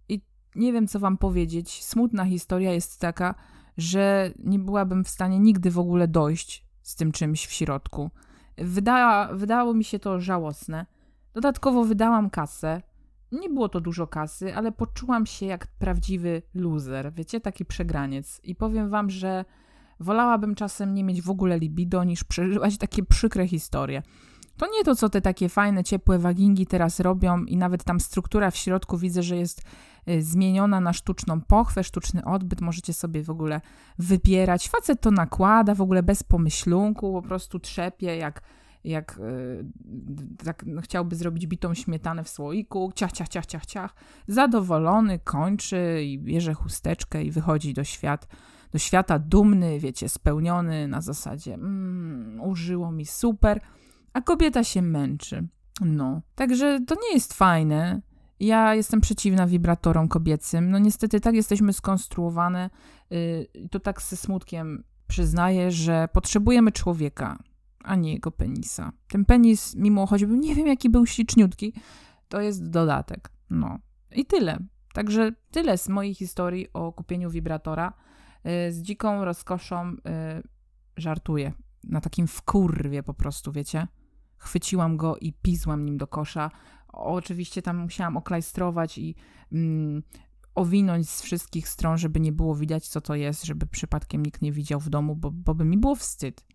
I 0.09 0.21
nie 0.55 0.73
wiem, 0.73 0.87
co 0.87 0.99
wam 0.99 1.17
powiedzieć. 1.17 1.83
Smutna 1.83 2.25
historia 2.25 2.73
jest 2.73 2.99
taka, 2.99 3.35
że 3.77 4.31
nie 4.39 4.59
byłabym 4.59 5.03
w 5.03 5.09
stanie 5.09 5.39
nigdy 5.39 5.71
w 5.71 5.79
ogóle 5.79 6.07
dojść 6.07 6.65
z 6.81 6.95
tym 6.95 7.11
czymś 7.11 7.45
w 7.45 7.51
środku. 7.51 8.11
Wyda, 8.57 9.29
wydało 9.33 9.73
mi 9.73 9.83
się 9.83 9.99
to 9.99 10.19
żałosne. 10.19 10.85
Dodatkowo 11.33 11.83
wydałam 11.83 12.29
kasę. 12.29 12.81
Nie 13.31 13.49
było 13.49 13.69
to 13.69 13.81
dużo 13.81 14.07
kasy, 14.07 14.55
ale 14.55 14.71
poczułam 14.71 15.25
się 15.25 15.45
jak 15.45 15.67
prawdziwy 15.67 16.41
loser, 16.53 17.13
wiecie, 17.13 17.41
taki 17.41 17.65
przegraniec. 17.65 18.41
I 18.43 18.55
powiem 18.55 18.89
wam, 18.89 19.09
że 19.09 19.45
wolałabym 19.99 20.55
czasem 20.55 20.93
nie 20.93 21.03
mieć 21.03 21.21
w 21.21 21.29
ogóle 21.29 21.59
libido, 21.59 22.03
niż 22.03 22.23
przeżywać 22.23 22.77
takie 22.77 23.03
przykre 23.03 23.47
historie. 23.47 24.03
To 24.57 24.67
nie 24.67 24.83
to, 24.83 24.95
co 24.95 25.09
te 25.09 25.21
takie 25.21 25.49
fajne, 25.49 25.83
ciepłe 25.83 26.19
wagingi 26.19 26.65
teraz 26.65 26.99
robią 26.99 27.43
i 27.43 27.57
nawet 27.57 27.83
tam 27.83 27.99
struktura 27.99 28.51
w 28.51 28.55
środku 28.55 28.97
widzę, 28.97 29.23
że 29.23 29.37
jest 29.37 29.61
y, 30.09 30.21
zmieniona 30.21 30.79
na 30.79 30.93
sztuczną 30.93 31.41
pochwę, 31.41 31.83
sztuczny 31.83 32.25
odbyt, 32.25 32.61
możecie 32.61 32.93
sobie 32.93 33.23
w 33.23 33.29
ogóle 33.29 33.61
wypierać. 33.97 34.69
Facet 34.69 35.01
to 35.01 35.11
nakłada 35.11 35.75
w 35.75 35.81
ogóle 35.81 36.03
bez 36.03 36.23
pomyślunku, 36.23 37.13
po 37.13 37.21
prostu 37.21 37.59
trzepie 37.59 38.15
jak 38.17 38.41
jak 38.83 39.19
y, 39.19 39.65
tak, 40.45 40.63
no, 40.65 40.81
chciałby 40.81 41.15
zrobić 41.15 41.47
bitą 41.47 41.73
śmietanę 41.73 42.23
w 42.23 42.29
słoiku, 42.29 42.91
ciach, 42.95 43.11
ciach, 43.11 43.29
ciach, 43.29 43.45
ciach, 43.45 43.65
ciach. 43.65 43.95
Zadowolony, 44.27 45.19
kończy 45.19 46.01
i 46.03 46.19
bierze 46.19 46.53
chusteczkę 46.53 47.23
i 47.23 47.31
wychodzi 47.31 47.73
do 47.73 47.83
świat, 47.83 48.27
do 48.71 48.77
świata 48.79 49.19
dumny, 49.19 49.79
wiecie, 49.79 50.09
spełniony 50.09 50.87
na 50.87 51.01
zasadzie 51.01 51.53
mm, 51.53 52.41
użyło 52.41 52.91
mi 52.91 53.05
super, 53.05 53.61
a 54.13 54.21
kobieta 54.21 54.63
się 54.63 54.81
męczy. 54.81 55.47
No, 55.81 56.21
także 56.35 56.79
to 56.87 56.95
nie 56.95 57.13
jest 57.13 57.33
fajne. 57.33 58.01
Ja 58.39 58.75
jestem 58.75 59.01
przeciwna 59.01 59.47
wibratorom 59.47 60.07
kobiecym. 60.07 60.71
No 60.71 60.79
niestety 60.79 61.19
tak 61.19 61.35
jesteśmy 61.35 61.73
skonstruowane. 61.73 62.69
Yy, 63.09 63.69
to 63.71 63.79
tak 63.79 64.01
ze 64.01 64.17
smutkiem 64.17 64.83
przyznaję, 65.07 65.71
że 65.71 66.07
potrzebujemy 66.13 66.71
człowieka 66.71 67.37
a 67.83 67.95
nie 67.95 68.13
jego 68.13 68.31
penisa. 68.31 68.91
Ten 69.07 69.25
penis, 69.25 69.75
mimo 69.75 70.07
choćby 70.07 70.37
nie 70.37 70.55
wiem 70.55 70.67
jaki 70.67 70.89
był 70.89 71.05
śliczniutki, 71.05 71.73
to 72.29 72.41
jest 72.41 72.69
dodatek. 72.69 73.31
No 73.49 73.79
i 74.11 74.25
tyle. 74.25 74.57
Także 74.93 75.31
tyle 75.51 75.77
z 75.77 75.89
mojej 75.89 76.13
historii 76.13 76.67
o 76.73 76.91
kupieniu 76.91 77.29
wibratora. 77.29 77.93
Y, 78.67 78.71
z 78.71 78.81
dziką 78.81 79.25
rozkoszą 79.25 79.91
y, 79.91 79.97
żartuję. 80.97 81.53
Na 81.83 82.01
takim 82.01 82.27
wkurwie 82.27 83.03
po 83.03 83.13
prostu, 83.13 83.51
wiecie. 83.51 83.87
Chwyciłam 84.43 84.97
go 84.97 85.17
i 85.17 85.33
pisłam 85.33 85.85
nim 85.85 85.97
do 85.97 86.07
kosza. 86.07 86.51
Oczywiście 86.87 87.61
tam 87.61 87.77
musiałam 87.77 88.17
oklajstrować 88.17 88.97
i 88.97 89.15
mm, 89.51 90.03
owinąć 90.55 91.09
z 91.09 91.21
wszystkich 91.21 91.69
stron, 91.69 91.97
żeby 91.97 92.19
nie 92.19 92.31
było 92.31 92.55
widać, 92.55 92.87
co 92.87 93.01
to 93.01 93.15
jest, 93.15 93.43
żeby 93.43 93.67
przypadkiem 93.67 94.25
nikt 94.25 94.41
nie 94.41 94.51
widział 94.51 94.79
w 94.79 94.89
domu, 94.89 95.15
bo, 95.15 95.31
bo 95.31 95.55
by 95.55 95.65
mi 95.65 95.77
było 95.77 95.95
wstyd. 95.95 96.45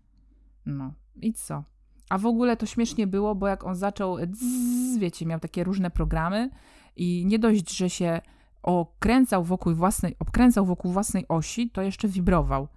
No, 0.66 0.92
i 1.16 1.33
co? 1.33 1.64
A 2.09 2.18
w 2.18 2.26
ogóle 2.26 2.57
to 2.57 2.66
śmiesznie 2.66 3.07
było, 3.07 3.35
bo 3.35 3.49
jak 3.49 3.64
on 3.64 3.75
zaczął, 3.75 4.16
dzz, 4.26 4.99
wiecie, 4.99 5.26
miał 5.26 5.40
takie 5.40 5.64
różne 5.64 5.90
programy 5.90 6.50
i 6.97 7.26
nie 7.26 7.38
dość, 7.38 7.76
że 7.76 7.90
się 7.90 8.21
okręcał 8.62 9.45
wokół 9.45 9.75
własnej, 9.75 10.16
obkręcał 10.18 10.66
wokół 10.66 10.92
własnej 10.92 11.28
osi, 11.28 11.71
to 11.71 11.83
jeszcze 11.83 12.09
wibrował. 12.09 12.68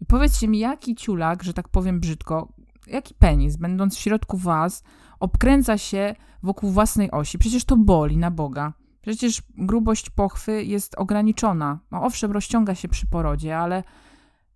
I 0.00 0.06
powiedzcie 0.06 0.48
mi, 0.48 0.58
jaki 0.58 0.94
ciulak, 0.94 1.42
że 1.42 1.54
tak 1.54 1.68
powiem 1.68 2.00
brzydko, 2.00 2.52
jaki 2.90 3.14
penis, 3.14 3.56
będąc 3.56 3.96
w 3.96 4.00
środku 4.00 4.36
was, 4.36 4.82
obkręca 5.20 5.78
się 5.78 6.14
wokół 6.42 6.70
własnej 6.70 7.10
osi? 7.10 7.38
Przecież 7.38 7.64
to 7.64 7.76
boli, 7.76 8.16
na 8.16 8.30
Boga. 8.30 8.72
Przecież 9.00 9.42
grubość 9.58 10.10
pochwy 10.10 10.64
jest 10.64 10.94
ograniczona. 10.98 11.78
No 11.90 12.02
owszem, 12.02 12.32
rozciąga 12.32 12.74
się 12.74 12.88
przy 12.88 13.06
porodzie, 13.06 13.58
ale 13.58 13.82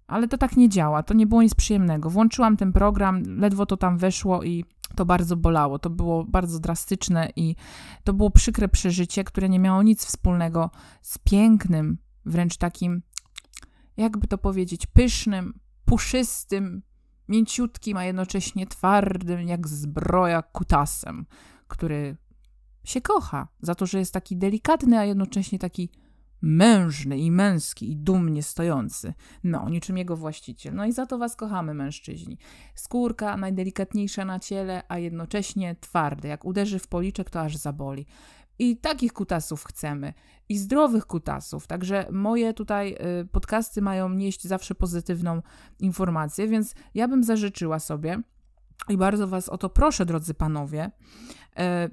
ale 0.07 0.29
to 0.29 0.39
tak 0.39 0.57
nie 0.57 0.69
działa, 0.69 1.03
to 1.03 1.15
nie 1.15 1.27
było 1.27 1.43
nic 1.43 1.55
przyjemnego. 1.55 2.11
Włączyłam 2.11 2.57
ten 2.57 2.73
program, 2.73 3.23
ledwo 3.27 3.67
to 3.67 3.77
tam 3.77 3.99
weszło 3.99 4.43
i 4.43 4.65
to 4.95 5.05
bardzo 5.05 5.37
bolało. 5.37 5.79
To 5.79 5.91
było 5.91 6.25
bardzo 6.25 6.61
drastyczne 6.61 7.29
i 7.37 7.57
to 8.05 8.13
było 8.13 8.31
przykre 8.31 8.69
przeżycie, 8.69 9.25
które 9.25 9.49
nie 9.49 9.59
miało 9.59 9.83
nic 9.83 10.05
wspólnego 10.05 10.71
z 11.03 11.19
pięknym, 11.19 11.99
wręcz 12.27 12.57
takim, 12.57 13.03
jakby 13.97 14.27
to 14.27 14.39
powiedzieć, 14.39 14.87
pysznym, 14.87 15.59
puszystym, 15.85 16.83
mięciutkim, 17.29 17.97
a 17.97 18.05
jednocześnie 18.05 18.67
twardym, 18.67 19.49
jak 19.49 19.69
zbroja 19.69 20.43
kutasem, 20.43 21.27
który 21.69 22.17
się 22.85 23.01
kocha 23.01 23.49
za 23.61 23.75
to, 23.75 23.87
że 23.87 23.99
jest 23.99 24.13
taki 24.13 24.37
delikatny, 24.37 24.99
a 24.99 25.05
jednocześnie 25.05 25.59
taki 25.59 25.91
mężny 26.43 27.19
i 27.19 27.31
męski 27.31 27.91
i 27.91 27.97
dumnie 27.97 28.43
stojący. 28.43 29.15
No, 29.45 29.69
niczym 29.69 29.99
jego 29.99 30.17
właściciel. 30.17 30.75
No 30.75 30.87
i 30.87 30.93
za 30.93 31.07
to 31.07 31.19
was 31.19 31.37
kochamy, 31.37 31.75
mężczyźni. 31.75 32.39
Skórka 32.75 33.37
najdelikatniejsza 33.37 34.25
na 34.25 34.39
ciele, 34.39 34.83
a 34.89 34.99
jednocześnie 34.99 35.77
twardy. 35.81 36.29
Jak 36.29 36.45
uderzy 36.45 36.79
w 36.79 36.89
policzek, 36.89 37.31
to 37.31 37.41
aż 37.41 37.57
zaboli. 37.57 38.07
I 38.59 38.77
takich 38.77 39.13
kutasów 39.13 39.65
chcemy. 39.65 40.13
I 40.49 40.59
zdrowych 40.59 41.07
kutasów. 41.07 41.67
Także 41.67 42.07
moje 42.13 42.55
tutaj 42.55 42.97
y, 43.23 43.27
podcasty 43.27 43.83
mają 43.83 44.09
nieść 44.09 44.45
zawsze 44.45 44.75
pozytywną 44.75 45.43
informację, 45.79 46.49
więc 46.49 46.75
ja 46.95 47.09
bym 47.09 47.25
zażyczyła 47.25 47.79
sobie 47.79 48.23
i 48.89 48.97
bardzo 48.97 49.29
was 49.29 49.49
o 49.49 49.59
to 49.59 49.69
proszę, 49.69 50.07
drodzy 50.07 50.35
panowie, 50.35 50.91
y, 51.59 51.91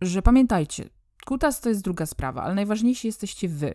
że 0.00 0.22
pamiętajcie, 0.22 0.88
Kutas 1.26 1.60
to 1.60 1.68
jest 1.68 1.82
druga 1.82 2.06
sprawa, 2.06 2.42
ale 2.42 2.54
najważniejsi 2.54 3.06
jesteście 3.06 3.48
wy. 3.48 3.74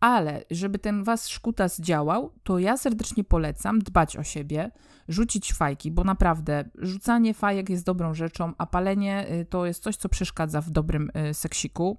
Ale 0.00 0.44
żeby 0.50 0.78
ten 0.78 1.04
wasz 1.04 1.40
kutas 1.40 1.80
działał, 1.80 2.32
to 2.42 2.58
ja 2.58 2.76
serdecznie 2.76 3.24
polecam 3.24 3.78
dbać 3.78 4.16
o 4.16 4.22
siebie, 4.22 4.70
rzucić 5.08 5.52
fajki, 5.52 5.90
bo 5.90 6.04
naprawdę 6.04 6.64
rzucanie 6.74 7.34
fajek 7.34 7.70
jest 7.70 7.84
dobrą 7.84 8.14
rzeczą, 8.14 8.52
a 8.58 8.66
palenie 8.66 9.26
y, 9.30 9.44
to 9.44 9.66
jest 9.66 9.82
coś, 9.82 9.96
co 9.96 10.08
przeszkadza 10.08 10.60
w 10.60 10.70
dobrym 10.70 11.10
y, 11.30 11.34
seksiku. 11.34 11.98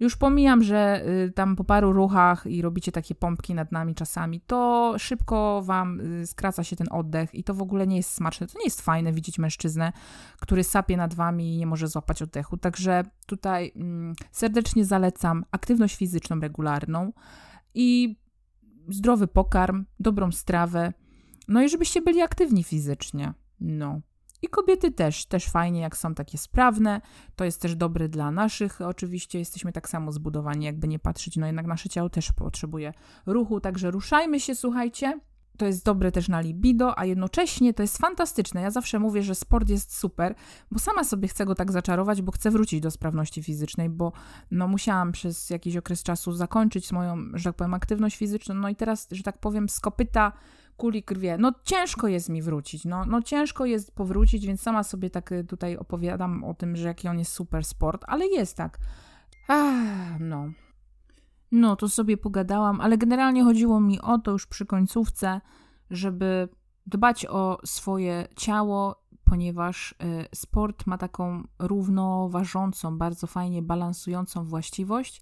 Już 0.00 0.16
pomijam, 0.16 0.62
że 0.62 1.04
y, 1.26 1.32
tam 1.32 1.56
po 1.56 1.64
paru 1.64 1.92
ruchach 1.92 2.46
i 2.46 2.62
robicie 2.62 2.92
takie 2.92 3.14
pompki 3.14 3.54
nad 3.54 3.72
nami 3.72 3.94
czasami, 3.94 4.40
to 4.40 4.94
szybko 4.98 5.62
wam 5.62 6.00
y, 6.00 6.26
skraca 6.26 6.64
się 6.64 6.76
ten 6.76 6.86
oddech 6.90 7.34
i 7.34 7.44
to 7.44 7.54
w 7.54 7.62
ogóle 7.62 7.86
nie 7.86 7.96
jest 7.96 8.10
smaczne. 8.10 8.46
To 8.46 8.58
nie 8.58 8.64
jest 8.64 8.80
fajne 8.80 9.12
widzieć 9.12 9.38
mężczyznę, 9.38 9.92
który 10.40 10.64
sapie 10.64 10.96
nad 10.96 11.14
wami 11.14 11.54
i 11.54 11.58
nie 11.58 11.66
może 11.66 11.88
złapać 11.88 12.22
oddechu. 12.22 12.56
Także 12.56 13.02
tutaj 13.26 13.72
mm, 13.76 14.14
serdecznie 14.32 14.84
zalecam 14.84 15.44
aktywność 15.50 15.96
fizyczną 15.96 16.40
regularną 16.40 17.12
i 17.74 18.16
zdrowy 18.88 19.26
pokarm, 19.26 19.84
dobrą 20.00 20.32
strawę. 20.32 20.92
No 21.48 21.62
i 21.62 21.68
żebyście 21.68 22.02
byli 22.02 22.20
aktywni 22.20 22.64
fizycznie. 22.64 23.32
No. 23.60 24.00
I 24.44 24.48
kobiety 24.48 24.92
też, 24.92 25.26
też 25.26 25.46
fajnie, 25.48 25.80
jak 25.80 25.96
są 25.96 26.14
takie 26.14 26.38
sprawne. 26.38 27.00
To 27.36 27.44
jest 27.44 27.60
też 27.62 27.76
dobre 27.76 28.08
dla 28.08 28.30
naszych. 28.30 28.80
Oczywiście 28.80 29.38
jesteśmy 29.38 29.72
tak 29.72 29.88
samo 29.88 30.12
zbudowani, 30.12 30.64
jakby 30.64 30.88
nie 30.88 30.98
patrzeć, 30.98 31.36
no 31.36 31.46
jednak 31.46 31.66
nasze 31.66 31.88
ciało 31.88 32.08
też 32.08 32.32
potrzebuje 32.32 32.92
ruchu, 33.26 33.60
także 33.60 33.90
ruszajmy 33.90 34.40
się, 34.40 34.54
słuchajcie. 34.54 35.20
To 35.58 35.66
jest 35.66 35.84
dobre 35.84 36.12
też 36.12 36.28
na 36.28 36.40
libido, 36.40 36.98
a 36.98 37.04
jednocześnie 37.04 37.74
to 37.74 37.82
jest 37.82 37.98
fantastyczne. 37.98 38.62
Ja 38.62 38.70
zawsze 38.70 38.98
mówię, 38.98 39.22
że 39.22 39.34
sport 39.34 39.68
jest 39.68 39.96
super, 39.96 40.34
bo 40.70 40.78
sama 40.78 41.04
sobie 41.04 41.28
chcę 41.28 41.44
go 41.44 41.54
tak 41.54 41.72
zaczarować, 41.72 42.22
bo 42.22 42.32
chcę 42.32 42.50
wrócić 42.50 42.80
do 42.80 42.90
sprawności 42.90 43.42
fizycznej, 43.42 43.88
bo 43.88 44.12
no 44.50 44.68
musiałam 44.68 45.12
przez 45.12 45.50
jakiś 45.50 45.76
okres 45.76 46.02
czasu 46.02 46.32
zakończyć 46.32 46.92
moją, 46.92 47.16
że 47.34 47.44
tak 47.44 47.56
powiem, 47.56 47.74
aktywność 47.74 48.16
fizyczną. 48.16 48.54
No 48.54 48.68
i 48.68 48.76
teraz, 48.76 49.08
że 49.10 49.22
tak 49.22 49.38
powiem, 49.38 49.68
z 49.68 49.80
kopyta 49.80 50.32
kuli 50.76 51.02
krwie. 51.02 51.38
No 51.38 51.52
ciężko 51.64 52.08
jest 52.08 52.28
mi 52.28 52.42
wrócić, 52.42 52.84
no, 52.84 53.04
no 53.04 53.22
ciężko 53.22 53.64
jest 53.64 53.94
powrócić, 53.94 54.46
więc 54.46 54.60
sama 54.60 54.82
sobie 54.82 55.10
tak 55.10 55.32
y, 55.32 55.44
tutaj 55.44 55.76
opowiadam 55.76 56.44
o 56.44 56.54
tym, 56.54 56.76
że 56.76 56.88
jaki 56.88 57.08
on 57.08 57.18
jest 57.18 57.32
super 57.32 57.64
sport, 57.64 58.04
ale 58.06 58.26
jest 58.26 58.56
tak. 58.56 58.78
Ach, 59.48 60.20
no. 60.20 60.48
No, 61.52 61.76
to 61.76 61.88
sobie 61.88 62.16
pogadałam, 62.16 62.80
ale 62.80 62.98
generalnie 62.98 63.44
chodziło 63.44 63.80
mi 63.80 64.00
o 64.00 64.18
to 64.18 64.30
już 64.30 64.46
przy 64.46 64.66
końcówce, 64.66 65.40
żeby 65.90 66.48
dbać 66.86 67.26
o 67.26 67.58
swoje 67.64 68.28
ciało, 68.36 69.04
ponieważ 69.24 69.92
y, 69.92 69.94
sport 70.34 70.86
ma 70.86 70.98
taką 70.98 71.42
równoważącą, 71.58 72.98
bardzo 72.98 73.26
fajnie 73.26 73.62
balansującą 73.62 74.44
właściwość, 74.44 75.20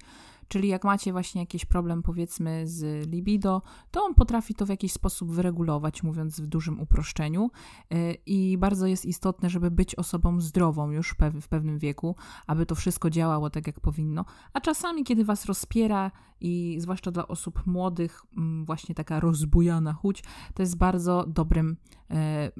Czyli 0.53 0.69
jak 0.69 0.85
macie 0.85 1.13
właśnie 1.13 1.41
jakiś 1.41 1.65
problem, 1.65 2.03
powiedzmy, 2.03 2.63
z 2.67 3.09
libido, 3.09 3.63
to 3.91 4.05
on 4.05 4.15
potrafi 4.15 4.55
to 4.55 4.67
w 4.67 4.69
jakiś 4.69 4.93
sposób 4.93 5.31
wyregulować, 5.31 6.03
mówiąc 6.03 6.41
w 6.41 6.47
dużym 6.47 6.81
uproszczeniu. 6.81 7.51
Y, 7.95 8.17
I 8.27 8.59
bardzo 8.59 8.87
jest 8.87 9.07
istotne, 9.07 9.51
żeby 9.51 9.71
być 9.71 9.95
osobą 9.95 10.41
zdrową 10.41 10.91
już 10.91 11.15
w 11.41 11.49
pewnym 11.49 11.79
wieku, 11.79 12.17
aby 12.47 12.67
to 12.67 12.75
wszystko 12.75 13.11
działało 13.11 13.51
tak, 13.51 13.67
jak 13.67 13.81
powinno. 13.81 14.25
A 14.53 14.61
czasami, 14.61 15.05
kiedy 15.05 15.25
was 15.25 15.47
rozpiera 15.47 16.11
i 16.43 16.77
zwłaszcza 16.81 17.11
dla 17.11 17.29
osób 17.29 17.67
młodych, 17.67 18.23
mm, 18.37 18.65
właśnie 18.65 18.95
taka 18.95 19.21
rozbujana 19.21 19.93
chuć, 19.93 20.25
to 20.55 20.63
jest 20.63 20.77
bardzo 20.77 21.25
dobrym, 21.27 21.77
e, 22.11 22.51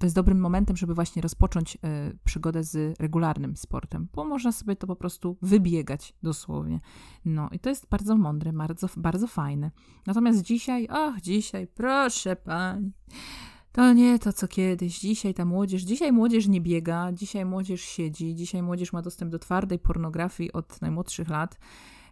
to 0.00 0.06
jest 0.06 0.16
dobrym 0.16 0.40
momentem, 0.40 0.76
żeby 0.76 0.94
właśnie 0.94 1.22
rozpocząć 1.22 1.76
e, 1.76 1.78
przygodę 2.24 2.64
z 2.64 3.00
regularnym 3.00 3.56
sportem, 3.56 4.08
bo 4.14 4.24
można 4.24 4.52
sobie 4.52 4.76
to 4.76 4.86
po 4.86 4.96
prostu 4.96 5.36
wybiegać 5.42 6.14
dosłownie. 6.22 6.80
No 7.24 7.48
i 7.52 7.58
to 7.58 7.68
jest 7.68 7.88
bardzo 7.88 8.16
mądre, 8.16 8.52
bardzo, 8.52 8.88
bardzo 8.96 9.26
fajne. 9.26 9.70
Natomiast 10.06 10.42
dzisiaj, 10.42 10.88
ach, 10.90 11.20
dzisiaj, 11.20 11.66
proszę 11.66 12.36
pani. 12.36 12.92
To 13.72 13.92
nie 13.92 14.18
to, 14.18 14.32
co 14.32 14.48
kiedyś. 14.48 15.00
Dzisiaj 15.00 15.34
ta 15.34 15.44
młodzież, 15.44 15.82
dzisiaj 15.82 16.12
młodzież 16.12 16.48
nie 16.48 16.60
biega, 16.60 17.12
dzisiaj 17.12 17.44
młodzież 17.44 17.80
siedzi, 17.80 18.34
dzisiaj 18.34 18.62
młodzież 18.62 18.92
ma 18.92 19.02
dostęp 19.02 19.32
do 19.32 19.38
twardej 19.38 19.78
pornografii 19.78 20.52
od 20.52 20.82
najmłodszych 20.82 21.28
lat. 21.28 21.58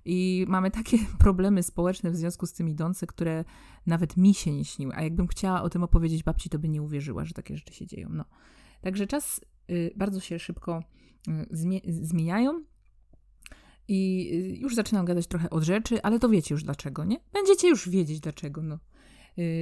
I 0.05 0.47
mamy 0.49 0.71
takie 0.71 0.99
problemy 1.19 1.63
społeczne 1.63 2.11
w 2.11 2.17
związku 2.17 2.47
z 2.47 2.53
tym 2.53 2.69
idące, 2.69 3.07
które 3.07 3.45
nawet 3.87 4.17
mi 4.17 4.35
się 4.35 4.53
nie 4.53 4.65
śniły. 4.65 4.95
A 4.97 5.03
jakbym 5.03 5.29
chciała 5.29 5.63
o 5.63 5.71
tym 5.71 5.83
opowiedzieć 5.83 6.23
babci, 6.23 6.51
to 6.51 6.59
by 6.59 6.69
nie 6.69 6.83
uwierzyła, 6.83 7.25
że 7.25 7.35
takie 7.35 7.57
rzeczy 7.57 7.75
się 7.75 7.87
dzieją. 7.87 8.09
No. 8.13 8.25
Także 8.81 9.07
czas 9.07 9.41
bardzo 9.97 10.21
się 10.21 10.39
szybko 10.39 10.83
zmieniają. 11.83 12.65
I 13.89 14.59
już 14.61 14.75
zaczynam 14.75 15.05
gadać 15.05 15.27
trochę 15.27 15.51
od 15.51 15.63
rzeczy, 15.63 16.03
ale 16.03 16.19
to 16.19 16.29
wiecie 16.29 16.55
już 16.55 16.65
dlaczego, 16.65 17.05
nie? 17.05 17.17
Będziecie 17.33 17.69
już 17.69 17.89
wiedzieć 17.89 18.21
dlaczego, 18.21 18.63
no. 18.63 18.79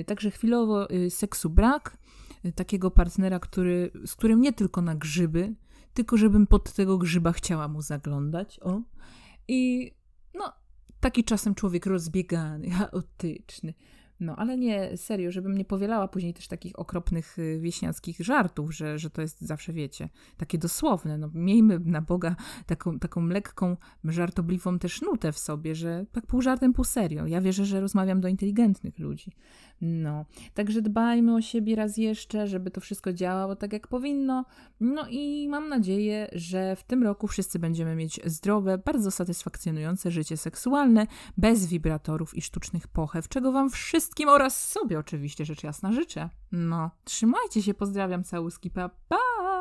Także 0.06 0.30
chwilowo 0.30 0.88
seksu 1.08 1.50
brak, 1.50 1.96
takiego 2.54 2.90
partnera, 2.90 3.38
który, 3.38 3.90
z 4.06 4.14
którym 4.14 4.40
nie 4.40 4.52
tylko 4.52 4.82
na 4.82 4.94
grzyby, 4.94 5.54
tylko 5.94 6.16
żebym 6.16 6.46
pod 6.46 6.72
tego 6.72 6.98
grzyba 6.98 7.32
chciała 7.32 7.68
mu 7.68 7.82
zaglądać, 7.82 8.60
o. 8.62 8.80
I 9.48 9.90
no, 10.34 10.52
taki 11.00 11.24
czasem 11.24 11.54
człowiek 11.54 11.86
rozbiegany, 11.86 12.70
chaotyczny. 12.70 13.74
No, 14.20 14.36
ale 14.36 14.56
nie, 14.56 14.96
serio, 14.96 15.30
żebym 15.30 15.58
nie 15.58 15.64
powielała 15.64 16.08
później 16.08 16.34
też 16.34 16.48
takich 16.48 16.78
okropnych 16.78 17.38
y, 17.38 17.58
wieśniackich 17.60 18.20
żartów, 18.20 18.74
że, 18.74 18.98
że 18.98 19.10
to 19.10 19.22
jest 19.22 19.40
zawsze, 19.40 19.72
wiecie, 19.72 20.08
takie 20.36 20.58
dosłowne. 20.58 21.18
No, 21.18 21.30
miejmy 21.34 21.78
na 21.78 22.00
Boga 22.00 22.36
taką, 22.66 22.98
taką 22.98 23.26
lekką, 23.26 23.76
żartobliwą 24.04 24.78
też 24.78 25.02
nutę 25.02 25.32
w 25.32 25.38
sobie, 25.38 25.74
że 25.74 26.06
tak 26.12 26.26
pół 26.26 26.42
żartem, 26.42 26.72
pół 26.72 26.84
serio. 26.84 27.26
Ja 27.26 27.40
wierzę, 27.40 27.64
że 27.64 27.80
rozmawiam 27.80 28.20
do 28.20 28.28
inteligentnych 28.28 28.98
ludzi. 28.98 29.32
No, 29.80 30.24
także 30.54 30.82
dbajmy 30.82 31.34
o 31.34 31.40
siebie 31.40 31.76
raz 31.76 31.96
jeszcze, 31.96 32.46
żeby 32.46 32.70
to 32.70 32.80
wszystko 32.80 33.12
działało 33.12 33.56
tak, 33.56 33.72
jak 33.72 33.88
powinno. 33.88 34.44
No 34.80 35.06
i 35.10 35.48
mam 35.48 35.68
nadzieję, 35.68 36.28
że 36.32 36.76
w 36.76 36.84
tym 36.84 37.02
roku 37.02 37.26
wszyscy 37.26 37.58
będziemy 37.58 37.96
mieć 37.96 38.20
zdrowe, 38.24 38.78
bardzo 38.78 39.10
satysfakcjonujące 39.10 40.10
życie 40.10 40.36
seksualne, 40.36 41.06
bez 41.36 41.66
wibratorów 41.66 42.36
i 42.36 42.42
sztucznych 42.42 42.88
pochew, 42.88 43.28
czego 43.28 43.52
Wam 43.52 43.70
wszystkim 43.70 44.28
oraz 44.28 44.68
sobie 44.68 44.98
oczywiście 44.98 45.44
rzecz 45.44 45.62
jasna 45.62 45.92
życzę. 45.92 46.28
No, 46.52 46.90
trzymajcie 47.04 47.62
się, 47.62 47.74
pozdrawiam, 47.74 48.24
całuski, 48.24 48.70
pa, 48.70 48.90
pa! 49.08 49.59